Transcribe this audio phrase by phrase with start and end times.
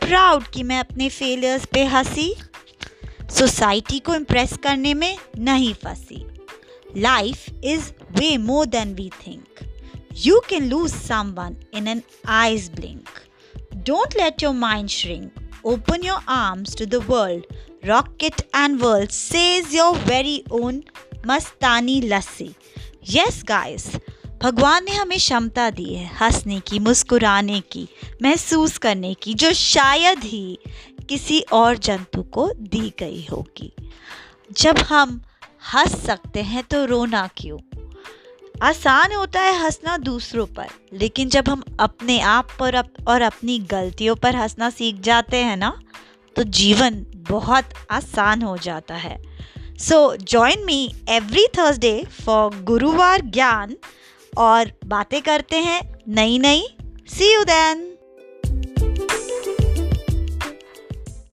[0.00, 2.34] Proud कि मैं अपने फेलियर्स पे हँसी।
[3.30, 6.24] सोसाइटी को इम्प्रेस करने में नहीं फंसी।
[6.96, 9.60] Life is way more than we think
[10.26, 13.08] you can lose someone in an eye's blink
[13.86, 17.44] don't let your mind shrink open your arms to the world
[17.86, 20.82] rocket and world says your very own
[21.26, 22.50] Mastani lassi
[23.10, 23.86] yes guys
[24.42, 27.88] भगवान ने हमें क्षमता दी है हंसने की, मुस्कुराने की,
[28.22, 30.58] महसूस करने की, जो शायद ही
[31.08, 33.72] किसी और जंतु को दी गई होगी।
[34.52, 35.22] जब हम
[35.74, 37.58] हंस सकते हैं तो रोना क्यों?
[38.62, 43.58] आसान होता है हंसना दूसरों पर, लेकिन जब हम अपने आप पर अप, और अपनी
[43.58, 45.80] गलतियों पर हंसना सीख जाते हैं ना
[46.36, 49.22] तो जीवन बहुत आसान हो जाता है।
[49.78, 53.76] So join me every Thursday for Guruvar Gyaan
[54.38, 56.66] और बातें करते हैं नई नई
[57.08, 57.89] सी यू देन